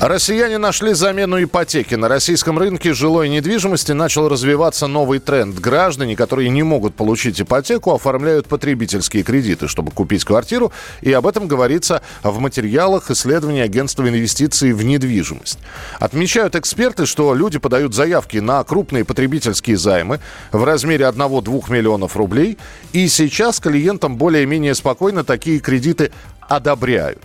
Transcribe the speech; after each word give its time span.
Россияне 0.00 0.58
нашли 0.58 0.94
замену 0.94 1.42
ипотеки. 1.42 1.96
На 1.96 2.06
российском 2.06 2.56
рынке 2.56 2.94
жилой 2.94 3.28
недвижимости 3.28 3.90
начал 3.90 4.28
развиваться 4.28 4.86
новый 4.86 5.18
тренд. 5.18 5.58
Граждане, 5.58 6.14
которые 6.14 6.50
не 6.50 6.62
могут 6.62 6.94
получить 6.94 7.40
ипотеку, 7.40 7.92
оформляют 7.92 8.46
потребительские 8.46 9.24
кредиты, 9.24 9.66
чтобы 9.66 9.90
купить 9.90 10.24
квартиру. 10.24 10.70
И 11.00 11.12
об 11.12 11.26
этом 11.26 11.48
говорится 11.48 12.00
в 12.22 12.38
материалах 12.38 13.10
исследования 13.10 13.64
агентства 13.64 14.08
инвестиций 14.08 14.72
в 14.72 14.84
недвижимость. 14.84 15.58
Отмечают 15.98 16.54
эксперты, 16.54 17.04
что 17.04 17.34
люди 17.34 17.58
подают 17.58 17.92
заявки 17.92 18.36
на 18.36 18.62
крупные 18.62 19.04
потребительские 19.04 19.76
займы 19.76 20.20
в 20.52 20.62
размере 20.62 21.06
1-2 21.06 21.72
миллионов 21.72 22.16
рублей. 22.16 22.56
И 22.92 23.08
сейчас 23.08 23.58
клиентам 23.58 24.16
более-менее 24.16 24.76
спокойно 24.76 25.24
такие 25.24 25.58
кредиты 25.58 26.12
одобряют. 26.48 27.22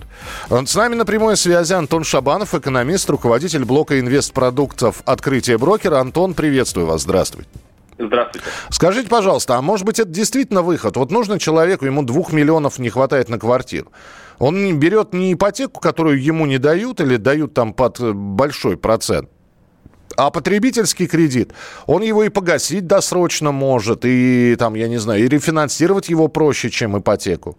С 0.49 0.75
нами 0.75 0.95
на 0.95 1.05
прямой 1.05 1.37
связи 1.37 1.73
Антон 1.73 2.03
Шабанов, 2.03 2.53
экономист, 2.53 3.09
руководитель 3.09 3.65
блока 3.65 3.99
инвестпродуктов 3.99 5.01
«Открытие 5.05 5.57
брокера». 5.57 5.99
Антон, 5.99 6.33
приветствую 6.33 6.87
вас. 6.87 7.01
Здравствуйте. 7.01 7.49
Здравствуйте. 7.97 8.47
Скажите, 8.69 9.09
пожалуйста, 9.09 9.55
а 9.55 9.61
может 9.61 9.85
быть 9.85 9.99
это 9.99 10.09
действительно 10.09 10.61
выход? 10.61 10.97
Вот 10.97 11.11
нужно 11.11 11.39
человеку, 11.39 11.85
ему 11.85 12.03
двух 12.03 12.33
миллионов 12.33 12.79
не 12.79 12.89
хватает 12.89 13.29
на 13.29 13.39
квартиру. 13.39 13.91
Он 14.39 14.79
берет 14.79 15.13
не 15.13 15.33
ипотеку, 15.33 15.79
которую 15.79 16.21
ему 16.21 16.45
не 16.45 16.57
дают 16.57 16.99
или 17.01 17.17
дают 17.17 17.53
там 17.53 17.73
под 17.73 17.99
э, 17.99 18.11
большой 18.13 18.77
процент, 18.77 19.29
а 20.17 20.31
потребительский 20.31 21.07
кредит, 21.07 21.53
он 21.85 22.01
его 22.01 22.23
и 22.23 22.29
погасить 22.29 22.87
досрочно 22.87 23.51
может, 23.51 24.05
и 24.05 24.55
там, 24.57 24.73
я 24.73 24.87
не 24.87 24.97
знаю, 24.97 25.23
и 25.23 25.27
рефинансировать 25.27 26.09
его 26.09 26.27
проще, 26.27 26.69
чем 26.69 26.97
ипотеку. 26.97 27.57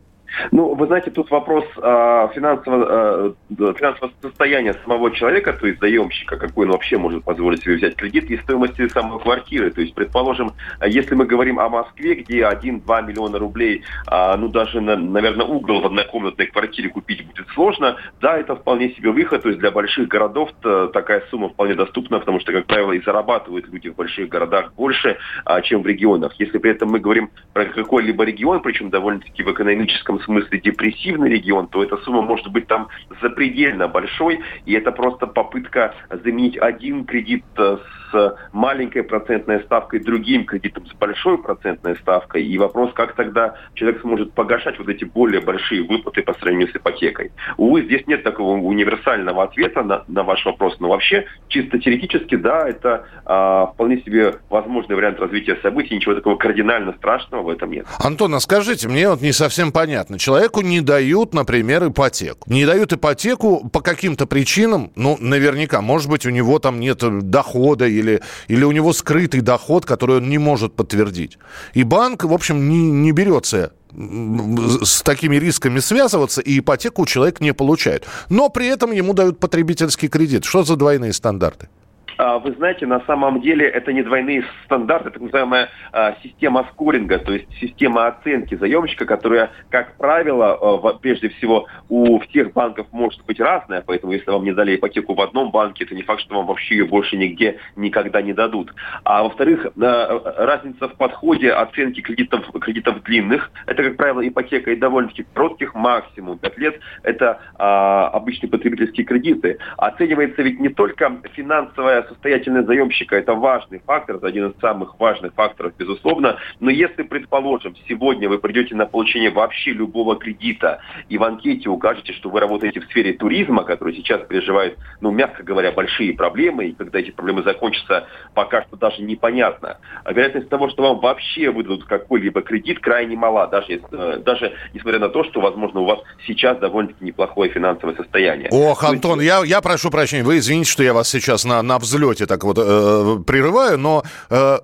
Ну, 0.51 0.75
вы 0.75 0.87
знаете, 0.87 1.11
тут 1.11 1.31
вопрос 1.31 1.65
э, 1.77 2.29
финансового, 2.35 3.35
э, 3.51 3.75
финансового 3.75 4.13
состояния 4.23 4.75
самого 4.85 5.11
человека, 5.11 5.53
то 5.53 5.67
есть 5.67 5.81
заемщика, 5.81 6.37
какой 6.37 6.67
он 6.67 6.73
вообще 6.73 6.99
может 6.99 7.25
позволить 7.25 7.63
себе 7.63 7.77
взять 7.77 7.97
кредит, 7.97 8.31
и 8.31 8.37
стоимости 8.39 8.89
самой 8.89 9.21
квартиры. 9.21 9.71
То 9.71 9.81
есть, 9.81 9.95
предположим, 9.95 10.53
если 10.85 11.15
мы 11.15 11.27
говорим 11.27 11.59
о 11.59 11.69
Москве, 11.69 12.15
где 12.15 12.43
1-2 12.43 13.07
миллиона 13.07 13.39
рублей, 13.39 13.83
э, 14.11 14.37
ну, 14.37 14.49
даже, 14.49 14.81
на, 14.81 14.97
наверное, 14.97 15.47
угол 15.47 15.81
в 15.81 15.87
однокомнатной 15.87 16.47
квартире 16.47 16.89
купить 16.89 17.27
будет 17.27 17.48
сложно, 17.55 17.97
да, 18.21 18.39
это 18.39 18.57
вполне 18.57 18.91
себе 18.91 19.11
выход. 19.11 19.43
То 19.43 19.48
есть, 19.48 19.61
для 19.61 19.71
больших 19.71 20.09
городов 20.09 20.51
такая 20.61 21.23
сумма 21.31 21.48
вполне 21.48 21.75
доступна, 21.75 22.19
потому 22.19 22.41
что, 22.41 22.53
как 22.53 22.67
правило, 22.67 22.93
и 22.93 23.01
зарабатывают 23.01 23.69
люди 23.69 23.89
в 23.89 23.97
больших 23.97 24.29
городах 24.29 24.73
больше, 24.75 25.17
э, 25.47 25.63
чем 25.63 25.83
в 25.83 25.87
регионах. 25.87 26.35
Если 26.39 26.59
при 26.59 26.71
этом 26.71 26.91
мы 26.91 27.01
говорим 27.01 27.31
про 27.53 27.65
какой-либо 27.67 28.25
регион, 28.25 28.61
причем 28.61 28.91
довольно-таки 28.91 29.43
в 29.43 29.53
экономическом 29.53 30.21
смысле 30.25 30.61
депрессивный 30.61 31.30
регион, 31.30 31.69
то 31.69 31.83
эта 31.83 31.97
сумма 31.98 32.22
может 32.22 32.48
быть 32.48 32.67
там 32.67 32.89
запредельно 33.22 33.89
большой, 33.89 34.41
и 34.67 34.75
это 34.75 34.92
просто 34.92 35.27
попытка 35.27 35.94
заменить 36.11 36.56
один 36.58 37.05
кредит 37.05 37.44
э, 37.56 37.78
с 38.11 38.36
маленькой 38.52 39.02
процентной 39.02 39.61
ставкой 39.61 40.00
другим 40.00 40.45
кредитом 40.45 40.86
с 40.86 40.92
большой 40.95 41.39
процентной 41.39 41.97
ставкой. 41.97 42.45
И 42.45 42.58
вопрос, 42.58 42.92
как 42.95 43.14
тогда 43.14 43.55
человек 43.75 44.00
сможет 44.02 44.33
погашать 44.33 44.78
вот 44.78 44.89
эти 44.89 45.05
более 45.05 45.41
большие 45.41 45.83
выплаты 45.83 46.22
по 46.22 46.34
сравнению 46.34 46.69
с 46.69 46.77
ипотекой. 46.77 47.33
Увы, 47.56 47.83
здесь 47.83 48.06
нет 48.06 48.22
такого 48.22 48.56
универсального 48.56 49.45
ответа 49.45 49.83
на, 49.83 50.05
на 50.08 50.23
ваш 50.23 50.45
вопрос, 50.45 50.77
но 50.80 50.89
вообще 50.89 51.27
чисто 51.48 51.79
теоретически, 51.79 52.36
да, 52.36 52.68
это 52.68 53.07
а, 53.24 53.67
вполне 53.67 54.01
себе 54.02 54.36
возможный 54.48 54.96
вариант 54.96 55.20
развития 55.20 55.58
событий, 55.63 55.95
ничего 55.95 56.14
такого 56.14 56.36
кардинально 56.36 56.92
страшного 56.92 57.42
в 57.42 57.48
этом 57.48 57.70
нет. 57.70 57.86
Антон, 57.98 58.34
а 58.34 58.40
скажите, 58.40 58.89
мне 58.89 59.08
вот 59.08 59.20
не 59.20 59.33
совсем 59.33 59.73
понятно. 59.73 60.14
Человеку 60.19 60.61
не 60.61 60.80
дают, 60.80 61.35
например, 61.35 61.89
ипотеку. 61.89 62.51
Не 62.51 62.67
дают 62.67 62.92
ипотеку 62.92 63.69
по 63.69 63.80
каким-то 63.80 64.27
причинам, 64.27 64.92
ну, 64.97 65.17
наверняка, 65.20 65.80
может 65.80 66.08
быть, 66.08 66.27
у 66.27 66.30
него 66.30 66.58
там 66.58 66.80
нет 66.80 66.98
дохода 67.29 67.86
или, 67.86 68.23
или 68.48 68.64
у 68.64 68.73
него 68.73 68.92
скрытый 68.92 69.41
доход, 69.41 69.86
который 69.86 70.19
он 70.19 70.29
не 70.29 70.39
может 70.39 70.75
подтвердить. 70.75 71.39
И 71.75 71.83
банк, 71.85 72.25
в 72.25 72.33
общем, 72.33 72.69
не, 72.69 72.91
не 72.91 73.13
берется 73.13 73.73
с 73.97 75.02
такими 75.02 75.36
рисками 75.36 75.79
связываться, 75.79 76.41
и 76.41 76.58
ипотеку 76.58 77.07
человек 77.07 77.41
не 77.41 77.55
получает. 77.55 78.05
Но 78.29 78.48
при 78.48 78.67
этом 78.67 78.92
ему 78.92 79.14
дают 79.14 79.39
потребительский 79.39 80.08
кредит. 80.08 80.45
Что 80.45 80.64
за 80.64 80.77
двойные 80.77 81.13
стандарты? 81.13 81.69
А, 82.17 82.39
вы 82.39 82.52
знаете, 82.52 82.86
на 82.86 83.01
самом 83.01 83.41
деле 83.41 83.67
это 83.67 83.92
не 83.92 84.02
двойные 84.02 84.45
стандарты, 84.64 85.11
так 85.11 85.20
называемая 85.20 85.69
а, 85.92 86.17
система 86.23 86.67
скоринга, 86.73 87.19
то 87.19 87.33
есть 87.33 87.47
система 87.61 88.07
оценки 88.07 88.55
заемщика, 88.55 89.05
которая, 89.05 89.51
как 89.70 89.97
правило, 89.97 90.58
а, 90.61 90.95
прежде 90.95 91.29
всего 91.30 91.67
у 91.89 92.19
всех 92.20 92.52
банков 92.52 92.86
может 92.92 93.25
быть 93.25 93.41
разная, 93.41 93.83
поэтому 93.85 94.13
если 94.13 94.30
вам 94.30 94.45
не 94.45 94.52
дали 94.52 94.77
ипотеку 94.77 95.14
в 95.14 95.20
одном 95.20 95.51
банке, 95.51 95.85
это 95.85 95.95
не 95.95 96.02
факт, 96.02 96.20
что 96.23 96.36
вам 96.36 96.47
вообще 96.47 96.77
ее 96.77 96.85
больше 96.86 97.17
нигде 97.17 97.58
никогда 97.77 98.23
не 98.23 98.33
дадут. 98.33 98.73
А 99.05 99.23
во-вторых, 99.23 99.67
разница 99.77 100.89
в 100.89 100.96
подходе 100.96 101.52
оценки 101.52 102.01
кредитов, 102.01 102.51
кредитов 102.61 103.02
длинных, 103.02 103.51
это, 103.67 103.83
как 103.83 103.96
правило, 103.96 104.27
ипотека 104.27 104.70
и 104.70 104.77
довольно-таки 104.77 105.27
коротких, 105.33 105.75
максимум 105.75 106.39
5 106.39 106.58
лет, 106.58 106.81
это 107.02 107.41
обычные 107.57 108.51
потребительские 108.51 109.05
кредиты. 109.05 109.58
Оценивается 109.77 110.42
ведь 110.42 110.61
не 110.61 110.69
только 110.69 111.20
финансовая 111.35 112.04
состоятельность 112.09 112.67
заемщика– 112.67 113.17
это 113.17 113.35
важный 113.35 113.81
фактор, 113.85 114.17
это 114.17 114.27
один 114.27 114.51
из 114.51 114.61
самых 114.61 114.98
важных 114.98 115.35
факторов, 115.35 115.73
безусловно. 115.79 116.39
Но 116.61 116.70
если, 116.70 117.03
предположим, 117.03 117.75
сегодня 117.89 118.29
вы 118.29 118.39
придете 118.39 118.75
на 118.75 118.87
получение 118.87 119.31
вообще 119.31 119.73
любого 119.73 120.17
кредита 120.17 120.81
и 121.09 121.19
в 121.19 121.25
анкете 121.25 121.69
укажете, 121.69 122.13
что 122.13 122.31
вы 122.31 122.41
работаете 122.41 122.81
в 122.81 122.85
сфере 122.85 123.13
туризма, 123.13 123.64
который 123.64 123.95
сейчас 123.95 124.23
переживает, 124.27 124.79
ну, 125.01 125.11
мягко 125.11 125.43
говоря, 125.43 125.73
большие 125.73 126.14
проблемы, 126.14 126.67
и 126.67 126.73
когда 126.73 126.98
эти 126.98 127.11
проблемы 127.11 127.43
закончатся, 127.43 128.06
пока 128.35 128.62
что 128.62 128.76
даже 128.76 129.03
непонятно. 129.03 129.79
А 130.05 130.12
вероятность 130.12 130.49
того, 130.49 130.69
что 130.69 130.82
вам 130.82 131.00
вообще 131.00 131.50
выдадут 131.50 131.85
какой-либо 131.85 132.43
кредит, 132.43 132.81
крайне 132.81 133.17
мала, 133.17 133.47
даже, 133.47 133.81
э, 133.91 134.19
даже 134.25 134.53
несмотря 134.73 135.00
на 135.00 135.09
то, 135.09 135.25
что, 135.25 135.41
возможно, 135.41 135.81
у 135.81 135.85
вас 135.85 136.00
сейчас 136.26 136.59
довольно-таки 136.59 137.05
неплохое 137.05 137.50
финансовое 137.50 137.97
состояние. 137.97 138.49
Ох, 138.50 138.85
Антон, 138.85 139.20
есть... 139.20 139.29
я, 139.29 139.44
я 139.44 139.61
прошу 139.61 139.91
прощения, 139.91 140.25
вы 140.25 140.38
извините, 140.38 140.70
что 140.70 140.82
я 140.82 140.93
вас 140.93 141.09
сейчас 141.09 141.44
на, 141.44 141.62
на 141.62 141.79
взлет 141.79 141.94
взлете 141.94 142.27
так 142.27 142.44
вот 142.44 142.59
э, 142.59 143.23
прерываю, 143.27 143.79
но 143.79 144.03
э, 144.31 144.59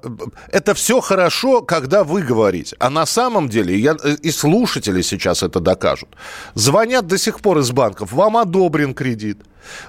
это 0.49 0.75
все 0.75 1.01
хорошо, 1.01 1.63
когда 1.63 2.05
вы 2.05 2.23
говорите. 2.23 2.77
А 2.79 2.91
на 2.91 3.07
самом 3.07 3.49
деле, 3.49 3.79
я, 3.79 3.97
э, 4.03 4.17
и 4.23 4.31
слушатели 4.31 5.03
сейчас 5.03 5.43
это 5.43 5.61
докажут, 5.61 6.09
звонят 6.55 7.07
до 7.07 7.19
сих 7.19 7.41
пор 7.41 7.59
из 7.59 7.71
банков, 7.71 8.13
вам 8.13 8.37
одобрен 8.37 8.95
кредит. 8.95 9.39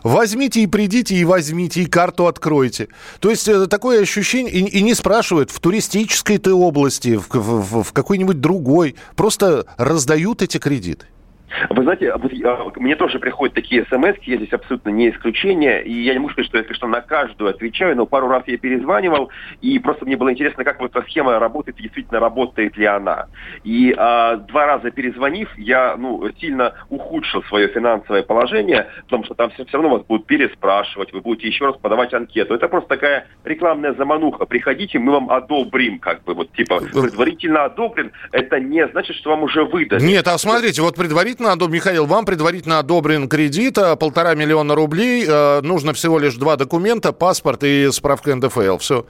Возьмите 0.03 0.62
и 0.62 0.68
придите, 0.68 1.16
и 1.16 1.25
возьмите, 1.25 1.81
и 1.81 1.85
карту 1.85 2.28
откройте. 2.28 2.90
То 3.19 3.29
есть 3.29 3.47
э, 3.47 3.68
такое 3.68 4.02
ощущение, 4.02 4.53
и, 4.53 4.59
и 4.59 4.81
не 4.81 4.94
спрашивают, 4.94 5.52
в 5.52 5.59
туристической 5.59 6.38
ты 6.38 6.53
области, 6.53 7.18
в, 7.18 7.28
в, 7.29 7.84
в 7.84 7.94
какой-нибудь 7.94 8.40
другой, 8.40 8.96
просто 9.16 9.66
раздают 9.78 10.41
эти 10.41 10.58
кредиты. 10.58 11.08
Вы 11.69 11.84
знаете, 11.84 12.13
мне 12.78 12.95
тоже 12.95 13.19
приходят 13.19 13.56
такие 13.56 13.85
смс 13.85 14.17
я 14.23 14.38
здесь 14.38 14.53
абсолютно 14.53 14.89
не 14.89 15.09
исключение, 15.09 15.84
и 15.84 15.94
я 16.03 16.13
не 16.13 16.19
могу 16.19 16.31
сказать, 16.31 16.47
что 16.47 16.57
я, 16.57 16.63
конечно, 16.63 16.88
на 16.88 17.01
каждую 17.01 17.50
отвечаю, 17.50 17.95
но 17.95 18.06
пару 18.06 18.28
раз 18.28 18.44
я 18.47 18.57
перезванивал, 18.57 19.29
и 19.61 19.79
просто 19.79 20.06
мне 20.06 20.17
было 20.17 20.31
интересно, 20.31 20.63
как 20.63 20.79
вот 20.79 20.95
эта 20.95 21.06
схема 21.07 21.40
работает, 21.40 21.79
и 21.79 21.84
действительно 21.84 22.19
работает 22.19 22.78
ли 22.78 22.85
она. 22.85 23.28
И 23.64 23.93
а, 23.97 24.37
два 24.37 24.66
раза 24.66 24.91
перезвонив, 24.91 25.49
я 25.58 25.96
ну, 25.97 26.29
сильно 26.40 26.73
ухудшил 26.90 27.43
свое 27.43 27.67
финансовое 27.67 28.23
положение, 28.23 28.87
потому 29.03 29.23
что 29.25 29.34
там 29.34 29.49
все, 29.52 29.66
все 29.66 29.78
равно 29.78 29.90
вас 29.90 30.05
будут 30.05 30.25
переспрашивать, 30.28 31.11
вы 31.14 31.22
будете 31.22 31.47
еще 31.47 31.66
раз 31.66 31.78
подавать 31.78 32.14
анкету. 32.14 32.53
Это 32.53 32.67
просто 32.67 32.90
такая 32.90 33.28
рекламная 33.43 33.93
замануха. 33.93 34.46
Приходите, 34.46 34.99
мы 34.99 35.11
вам 35.14 35.29
одобрим, 35.29 35.99
как 35.99 36.23
бы, 36.23 36.34
вот 36.34 36.52
типа 36.53 36.79
предварительно 36.79 37.66
одобрен, 37.66 38.11
это 38.31 38.59
не 38.59 38.87
значит, 38.87 39.16
что 39.16 39.31
вам 39.31 39.43
уже 39.43 39.64
выдали. 39.64 40.02
Нет, 40.03 40.28
а 40.28 40.37
смотрите, 40.37 40.81
вот 40.81 40.96
предварительно 40.96 41.41
предварительно 41.41 41.52
одобрен, 41.53 41.67
Михаил, 41.67 42.05
вам 42.05 42.26
предварительно 42.26 42.79
одобрен 42.79 43.28
кредит, 43.28 43.78
э, 43.78 43.96
полтора 43.96 44.35
миллиона 44.35 44.76
рублей, 44.76 45.26
э, 45.28 45.61
нужно 45.61 45.93
всего 45.93 46.20
лишь 46.20 46.35
два 46.35 46.55
документа, 46.55 47.11
паспорт 47.11 47.64
и 47.64 47.90
справка 47.91 48.35
НДФЛ, 48.35 48.78
все. 48.78 49.05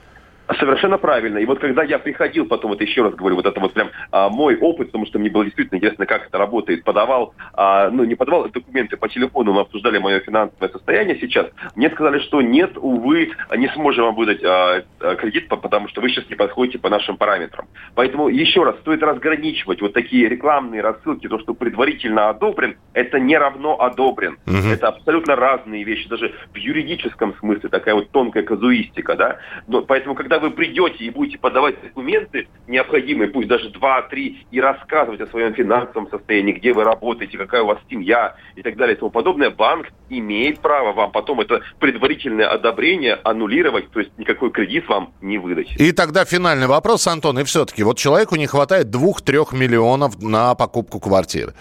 Совершенно 0.59 0.97
правильно. 0.97 1.37
И 1.37 1.45
вот 1.45 1.59
когда 1.59 1.83
я 1.83 1.99
приходил 1.99 2.45
потом, 2.45 2.71
вот 2.71 2.81
еще 2.81 3.03
раз 3.03 3.15
говорю, 3.15 3.35
вот 3.35 3.45
это 3.45 3.59
вот 3.59 3.73
прям 3.73 3.89
а, 4.11 4.29
мой 4.29 4.57
опыт, 4.57 4.87
потому 4.87 5.05
что 5.05 5.19
мне 5.19 5.29
было 5.29 5.43
действительно 5.45 5.77
интересно, 5.77 6.05
как 6.05 6.27
это 6.27 6.37
работает, 6.37 6.83
подавал, 6.83 7.33
а, 7.53 7.89
ну 7.89 8.03
не 8.03 8.15
подавал 8.15 8.49
документы 8.49 8.97
по 8.97 9.07
телефону, 9.07 9.53
мы 9.53 9.61
обсуждали 9.61 9.97
мое 9.97 10.19
финансовое 10.19 10.69
состояние 10.69 11.17
сейчас, 11.19 11.47
мне 11.75 11.89
сказали, 11.89 12.19
что 12.19 12.41
нет, 12.41 12.71
увы, 12.75 13.31
не 13.55 13.67
сможем 13.69 14.05
вам 14.05 14.15
выдать 14.15 14.43
а, 14.43 14.83
а 14.99 15.15
кредит, 15.15 15.47
потому 15.47 15.87
что 15.87 16.01
вы 16.01 16.09
сейчас 16.09 16.29
не 16.29 16.35
подходите 16.35 16.79
по 16.79 16.89
нашим 16.89 17.17
параметрам. 17.17 17.67
Поэтому 17.95 18.27
еще 18.27 18.63
раз, 18.63 18.75
стоит 18.79 19.03
разграничивать 19.03 19.81
вот 19.81 19.93
такие 19.93 20.27
рекламные 20.27 20.81
рассылки, 20.81 21.27
то, 21.27 21.39
что 21.39 21.53
предварительно 21.53 22.29
одобрен, 22.29 22.77
это 22.93 23.19
не 23.19 23.37
равно 23.37 23.79
одобрен. 23.79 24.37
Угу. 24.47 24.73
Это 24.73 24.89
абсолютно 24.89 25.35
разные 25.35 25.83
вещи, 25.83 26.09
даже 26.09 26.33
в 26.53 26.57
юридическом 26.57 27.35
смысле, 27.39 27.69
такая 27.69 27.95
вот 27.95 28.09
тонкая 28.11 28.43
казуистика, 28.43 29.15
да. 29.15 29.37
Но, 29.67 29.81
поэтому, 29.81 30.15
когда 30.15 30.39
вы 30.41 30.51
придете 30.51 31.05
и 31.05 31.09
будете 31.09 31.37
подавать 31.37 31.81
документы 31.81 32.47
необходимые, 32.67 33.29
пусть 33.29 33.47
даже 33.47 33.69
два-три, 33.69 34.45
и 34.51 34.59
рассказывать 34.59 35.21
о 35.21 35.27
своем 35.27 35.53
финансовом 35.53 36.09
состоянии, 36.09 36.53
где 36.53 36.73
вы 36.73 36.83
работаете, 36.83 37.37
какая 37.37 37.63
у 37.63 37.67
вас 37.67 37.79
семья 37.89 38.35
и 38.55 38.61
так 38.61 38.75
далее 38.75 38.95
и 38.95 38.99
тому 38.99 39.11
подобное, 39.11 39.49
банк 39.49 39.87
имеет 40.19 40.59
право 40.59 40.93
вам 40.93 41.11
потом 41.11 41.41
это 41.41 41.61
предварительное 41.79 42.47
одобрение 42.47 43.15
аннулировать, 43.23 43.89
то 43.91 43.99
есть 43.99 44.11
никакой 44.17 44.51
кредит 44.51 44.87
вам 44.87 45.13
не 45.21 45.37
выдать. 45.37 45.71
И 45.77 45.91
тогда 45.91 46.25
финальный 46.25 46.67
вопрос, 46.67 47.07
Антон, 47.07 47.39
и 47.39 47.43
все-таки, 47.43 47.83
вот 47.83 47.97
человеку 47.97 48.35
не 48.35 48.47
хватает 48.47 48.89
двух-трех 48.89 49.53
миллионов 49.53 50.21
на 50.21 50.53
покупку 50.55 50.99
квартиры. 50.99 51.53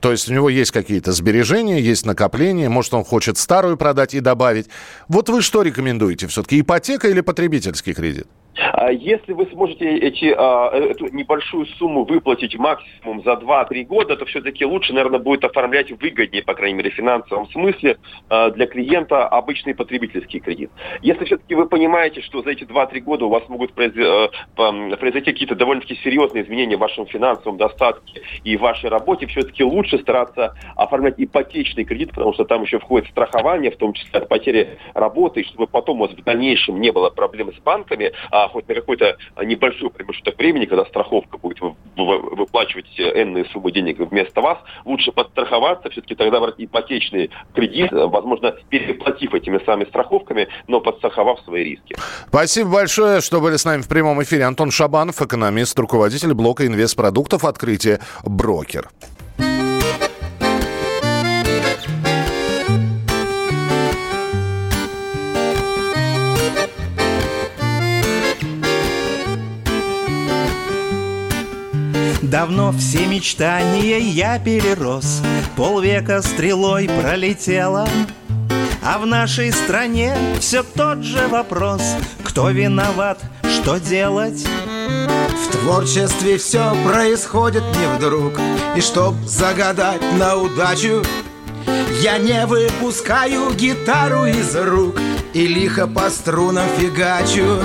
То 0.00 0.10
есть 0.10 0.30
у 0.30 0.32
него 0.32 0.48
есть 0.48 0.70
какие-то 0.70 1.12
сбережения, 1.12 1.78
есть 1.78 2.06
накопления, 2.06 2.68
может, 2.70 2.94
он 2.94 3.04
хочет 3.04 3.36
старую 3.36 3.76
продать 3.76 4.14
и 4.14 4.20
добавить. 4.20 4.68
Вот 5.08 5.28
вы 5.28 5.42
что 5.42 5.62
рекомендуете 5.62 6.26
все-таки, 6.26 6.60
ипотека 6.60 7.08
или 7.08 7.20
потребительский 7.20 7.92
кредит? 7.92 8.26
А 8.72 8.90
если 8.90 9.32
вы 9.32 9.46
сможете 9.46 9.88
эти, 9.88 10.34
а, 10.36 10.70
эту 10.70 11.08
небольшую 11.08 11.66
сумму 11.66 12.04
выплатить 12.04 12.56
максимум 12.56 13.22
за 13.22 13.32
2-3 13.32 13.84
года, 13.84 14.16
то 14.16 14.24
все-таки 14.26 14.64
лучше, 14.64 14.92
наверное, 14.92 15.20
будет 15.20 15.44
оформлять 15.44 15.90
выгоднее, 15.90 16.42
по 16.42 16.54
крайней 16.54 16.76
мере, 16.78 16.90
в 16.90 16.94
финансовом 16.94 17.48
смысле 17.50 17.98
а, 18.28 18.50
для 18.50 18.66
клиента 18.66 19.26
обычный 19.26 19.74
потребительский 19.74 20.40
кредит. 20.40 20.70
Если 21.02 21.24
все-таки 21.24 21.54
вы 21.54 21.66
понимаете, 21.66 22.20
что 22.22 22.42
за 22.42 22.50
эти 22.50 22.64
2-3 22.64 23.00
года 23.00 23.26
у 23.26 23.30
вас 23.30 23.48
могут 23.48 23.72
произойти 23.72 25.32
какие-то 25.32 25.54
довольно-таки 25.54 25.96
серьезные 26.02 26.44
изменения 26.44 26.76
в 26.76 26.80
вашем 26.80 27.06
финансовом 27.06 27.56
достатке 27.56 28.22
и 28.44 28.56
в 28.56 28.60
вашей 28.60 28.90
работе, 28.90 29.26
все-таки 29.26 29.64
лучше 29.64 29.98
стараться 29.98 30.54
оформлять 30.76 31.14
ипотечный 31.18 31.84
кредит, 31.84 32.10
потому 32.10 32.32
что 32.34 32.44
там 32.44 32.62
еще 32.62 32.78
входит 32.78 33.08
страхование, 33.08 33.70
в 33.70 33.76
том 33.76 33.92
числе 33.92 34.20
от 34.20 34.28
потери 34.28 34.78
работы, 34.94 35.40
и 35.40 35.44
чтобы 35.44 35.66
потом 35.66 36.00
у 36.00 36.06
вас 36.06 36.12
в 36.12 36.22
дальнейшем 36.22 36.80
не 36.80 36.90
было 36.90 37.10
проблем 37.10 37.52
с 37.52 37.58
банками, 37.58 38.12
а 38.30 38.49
хоть 38.50 38.68
на 38.68 38.74
какой-то 38.74 39.16
небольшой 39.42 39.90
промежуток 39.90 40.36
времени, 40.38 40.66
когда 40.66 40.84
страховка 40.84 41.38
будет 41.38 41.58
выплачивать 41.96 42.86
энные 42.98 43.44
суммы 43.46 43.72
денег 43.72 43.98
вместо 43.98 44.40
вас, 44.40 44.58
лучше 44.84 45.12
подстраховаться, 45.12 45.90
все-таки 45.90 46.14
тогда 46.14 46.40
брать 46.40 46.54
ипотечный 46.58 47.30
кредит, 47.54 47.90
возможно, 47.92 48.54
переплатив 48.68 49.34
этими 49.34 49.58
самыми 49.64 49.88
страховками, 49.88 50.48
но 50.66 50.80
подстраховав 50.80 51.40
свои 51.40 51.64
риски. 51.64 51.96
Спасибо 52.28 52.70
большое, 52.70 53.20
что 53.20 53.40
были 53.40 53.56
с 53.56 53.64
нами 53.64 53.82
в 53.82 53.88
прямом 53.88 54.22
эфире. 54.22 54.44
Антон 54.44 54.70
Шабанов, 54.70 55.22
экономист, 55.22 55.78
руководитель 55.78 56.34
блока 56.34 56.66
инвестпродуктов 56.66 57.44
«Открытие 57.44 58.00
брокер». 58.24 58.90
Давно 72.30 72.70
все 72.70 73.06
мечтания 73.06 73.98
я 73.98 74.38
перерос. 74.38 75.20
Полвека 75.56 76.22
стрелой 76.22 76.88
пролетела 76.88 77.88
А 78.84 78.98
в 78.98 79.06
нашей 79.06 79.50
стране 79.50 80.16
все 80.38 80.62
тот 80.62 81.02
же 81.02 81.26
вопрос. 81.26 81.82
Кто 82.22 82.50
виноват, 82.50 83.18
что 83.42 83.78
делать? 83.78 84.46
В 84.46 85.50
творчестве 85.50 86.38
все 86.38 86.72
происходит 86.86 87.64
не 87.64 87.96
вдруг. 87.96 88.34
И 88.76 88.80
чтоб 88.80 89.16
загадать 89.26 90.00
на 90.16 90.36
удачу 90.36 91.02
Я 92.00 92.18
не 92.18 92.46
выпускаю 92.46 93.52
гитару 93.54 94.26
из 94.26 94.54
рук. 94.54 95.00
И 95.34 95.48
лихо 95.48 95.88
по 95.88 96.08
струнам 96.08 96.68
фигачу 96.78 97.58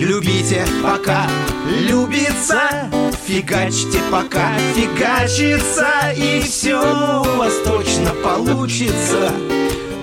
Любите, 0.00 0.64
пока. 0.82 1.26
Любится. 1.66 2.90
Фигачьте, 3.26 4.00
пока. 4.10 4.54
Фигачится 4.74 6.10
И 6.16 6.40
все 6.40 6.78
у 6.78 7.36
вас 7.36 7.52
точно 7.66 8.14
получится. 8.24 9.30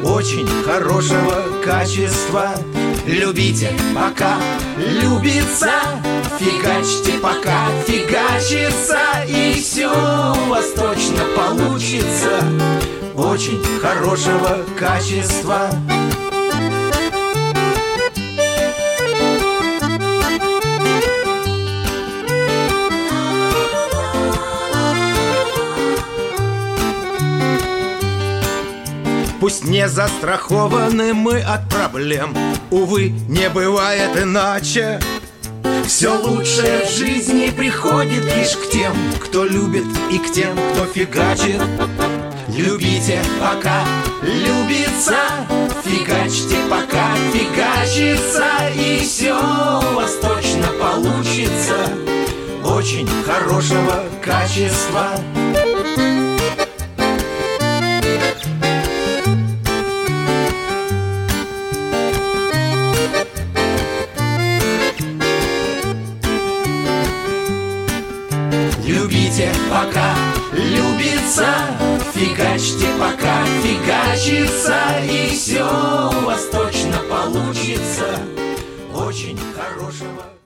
Очень 0.03 0.47
хорошего 0.63 1.41
качества. 1.65 2.53
Любите, 3.07 3.71
пока. 3.95 4.37
Любится. 4.77 5.71
Фигачьте, 6.37 7.13
пока. 7.13 7.67
Фигачится 7.87 8.99
И 9.27 9.59
все 9.59 9.87
у 9.87 10.49
вас 10.49 10.73
точно 10.73 11.23
получится. 11.35 12.43
Очень 13.15 13.63
хорошего 13.81 14.63
качества 14.77 15.71
Пусть 29.47 29.63
не 29.63 29.87
застрахованы 29.87 31.13
мы 31.13 31.39
от 31.39 31.69
проблем 31.69 32.35
Увы, 32.69 33.13
не 33.29 33.49
бывает 33.49 34.21
иначе 34.21 34.99
все 35.85 36.09
лучшее 36.21 36.85
в 36.85 36.89
жизни 36.91 37.49
приходит 37.55 38.25
лишь 38.35 38.57
к 38.57 38.69
тем, 38.69 38.93
кто 39.21 39.45
любит 39.45 39.85
и 40.11 40.17
к 40.17 40.33
тем, 40.33 40.57
кто 40.73 40.85
фигачит. 40.87 41.61
Любите, 42.49 43.21
пока 43.39 43.85
любится, 44.21 45.15
фигачьте, 45.85 46.57
пока 46.69 47.15
фигачится, 47.31 48.43
и 48.75 48.99
все 48.99 49.31
у 49.31 49.95
вас 49.95 50.13
точно 50.15 50.67
получится 50.77 51.77
очень 52.65 53.07
хорошего 53.25 54.03
качества. 54.21 55.11
Пока. 69.77 70.15
Любится 70.53 71.45
Фигачьте, 72.13 72.87
пока. 72.99 73.45
Фигачится 73.61 74.75
И 75.03 75.29
все 75.35 75.63
у 75.63 76.25
вас 76.25 76.45
точно 76.47 76.97
получится. 77.09 78.05
Очень 78.93 79.39
хорошего 79.55 80.36